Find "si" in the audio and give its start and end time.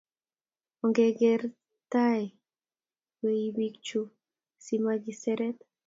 4.63-4.75